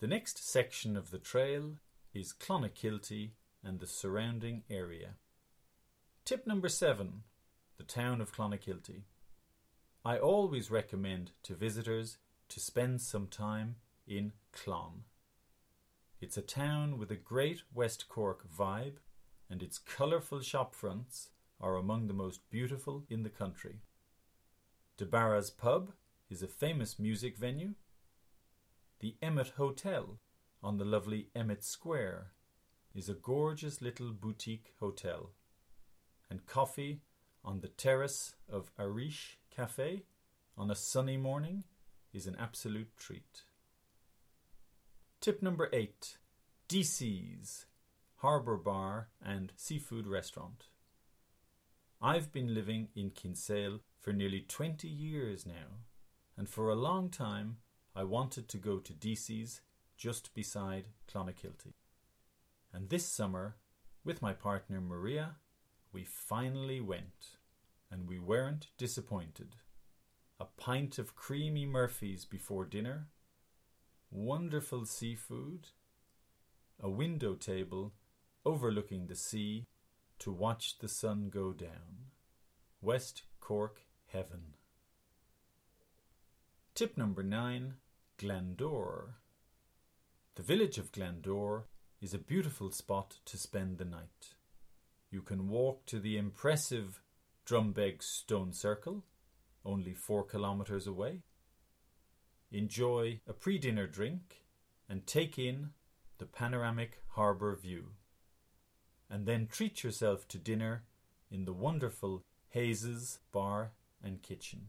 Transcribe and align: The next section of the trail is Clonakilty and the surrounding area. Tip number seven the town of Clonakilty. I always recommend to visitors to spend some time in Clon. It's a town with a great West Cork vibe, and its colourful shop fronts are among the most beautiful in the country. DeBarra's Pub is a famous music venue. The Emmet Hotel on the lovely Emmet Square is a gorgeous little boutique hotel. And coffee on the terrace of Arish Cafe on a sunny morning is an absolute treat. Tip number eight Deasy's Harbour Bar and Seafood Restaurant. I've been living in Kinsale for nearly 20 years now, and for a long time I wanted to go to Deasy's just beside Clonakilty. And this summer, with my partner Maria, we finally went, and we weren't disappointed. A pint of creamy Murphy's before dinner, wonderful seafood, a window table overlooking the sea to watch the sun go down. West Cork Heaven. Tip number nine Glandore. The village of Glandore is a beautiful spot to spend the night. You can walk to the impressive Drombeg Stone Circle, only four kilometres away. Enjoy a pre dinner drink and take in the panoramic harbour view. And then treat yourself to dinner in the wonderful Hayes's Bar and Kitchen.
The 0.00 0.06
next 0.06 0.42
section 0.42 0.96
of 0.96 1.10
the 1.10 1.18
trail 1.18 1.74
is 2.14 2.32
Clonakilty 2.32 3.32
and 3.62 3.80
the 3.80 3.86
surrounding 3.86 4.62
area. 4.70 5.16
Tip 6.24 6.46
number 6.46 6.70
seven 6.70 7.24
the 7.76 7.84
town 7.84 8.22
of 8.22 8.34
Clonakilty. 8.34 9.02
I 10.02 10.16
always 10.16 10.70
recommend 10.70 11.32
to 11.42 11.54
visitors 11.54 12.16
to 12.48 12.60
spend 12.60 13.02
some 13.02 13.26
time 13.26 13.76
in 14.06 14.32
Clon. 14.52 15.04
It's 16.18 16.38
a 16.38 16.42
town 16.42 16.96
with 16.96 17.10
a 17.10 17.16
great 17.16 17.62
West 17.74 18.08
Cork 18.08 18.46
vibe, 18.50 18.96
and 19.50 19.62
its 19.62 19.76
colourful 19.78 20.40
shop 20.40 20.74
fronts 20.74 21.28
are 21.60 21.76
among 21.76 22.06
the 22.06 22.14
most 22.14 22.40
beautiful 22.50 23.04
in 23.10 23.22
the 23.22 23.28
country. 23.28 23.80
DeBarra's 24.96 25.50
Pub 25.50 25.92
is 26.30 26.42
a 26.42 26.48
famous 26.48 26.98
music 26.98 27.36
venue. 27.36 27.74
The 29.00 29.16
Emmet 29.22 29.52
Hotel 29.56 30.18
on 30.62 30.76
the 30.76 30.84
lovely 30.84 31.30
Emmet 31.34 31.64
Square 31.64 32.32
is 32.94 33.08
a 33.08 33.14
gorgeous 33.14 33.80
little 33.80 34.12
boutique 34.12 34.74
hotel. 34.78 35.30
And 36.28 36.44
coffee 36.44 37.00
on 37.42 37.60
the 37.60 37.68
terrace 37.68 38.34
of 38.46 38.70
Arish 38.78 39.38
Cafe 39.50 40.02
on 40.54 40.70
a 40.70 40.74
sunny 40.74 41.16
morning 41.16 41.64
is 42.12 42.26
an 42.26 42.36
absolute 42.38 42.94
treat. 42.98 43.44
Tip 45.22 45.42
number 45.42 45.70
eight 45.72 46.18
Deasy's 46.68 47.64
Harbour 48.16 48.58
Bar 48.58 49.08
and 49.24 49.54
Seafood 49.56 50.06
Restaurant. 50.06 50.66
I've 52.02 52.32
been 52.32 52.52
living 52.52 52.88
in 52.94 53.12
Kinsale 53.12 53.80
for 53.98 54.12
nearly 54.12 54.40
20 54.46 54.86
years 54.86 55.46
now, 55.46 55.86
and 56.36 56.46
for 56.46 56.68
a 56.68 56.74
long 56.74 57.08
time 57.08 57.56
I 57.94 58.04
wanted 58.04 58.48
to 58.48 58.58
go 58.58 58.78
to 58.78 58.92
Deasy's 58.92 59.62
just 59.96 60.32
beside 60.34 60.88
Clonakilty. 61.12 61.74
And 62.72 62.88
this 62.88 63.06
summer, 63.06 63.56
with 64.04 64.22
my 64.22 64.32
partner 64.32 64.80
Maria, 64.80 65.36
we 65.92 66.04
finally 66.04 66.80
went, 66.80 67.36
and 67.90 68.08
we 68.08 68.18
weren't 68.18 68.68
disappointed. 68.78 69.56
A 70.38 70.44
pint 70.44 70.98
of 70.98 71.16
creamy 71.16 71.66
Murphy's 71.66 72.24
before 72.24 72.64
dinner, 72.64 73.08
wonderful 74.10 74.86
seafood, 74.86 75.68
a 76.80 76.88
window 76.88 77.34
table 77.34 77.92
overlooking 78.44 79.06
the 79.06 79.16
sea 79.16 79.66
to 80.20 80.32
watch 80.32 80.78
the 80.78 80.88
sun 80.88 81.28
go 81.28 81.52
down. 81.52 82.10
West 82.80 83.24
Cork 83.40 83.80
Heaven. 84.06 84.54
Tip 86.80 86.96
number 86.96 87.22
nine 87.22 87.74
Glandore. 88.16 89.16
The 90.36 90.42
village 90.42 90.78
of 90.78 90.92
Glandore 90.92 91.64
is 92.00 92.14
a 92.14 92.18
beautiful 92.18 92.70
spot 92.70 93.18
to 93.26 93.36
spend 93.36 93.76
the 93.76 93.84
night. 93.84 94.36
You 95.10 95.20
can 95.20 95.50
walk 95.50 95.84
to 95.88 96.00
the 96.00 96.16
impressive 96.16 97.02
Drombeg 97.44 98.02
Stone 98.02 98.54
Circle, 98.54 99.04
only 99.62 99.92
four 99.92 100.24
kilometres 100.24 100.86
away. 100.86 101.20
Enjoy 102.50 103.20
a 103.28 103.34
pre 103.34 103.58
dinner 103.58 103.86
drink 103.86 104.46
and 104.88 105.06
take 105.06 105.38
in 105.38 105.72
the 106.16 106.24
panoramic 106.24 107.02
harbour 107.08 107.54
view. 107.56 107.88
And 109.10 109.26
then 109.26 109.48
treat 109.48 109.84
yourself 109.84 110.26
to 110.28 110.38
dinner 110.38 110.84
in 111.30 111.44
the 111.44 111.52
wonderful 111.52 112.24
Hayes's 112.48 113.18
Bar 113.32 113.72
and 114.02 114.22
Kitchen. 114.22 114.68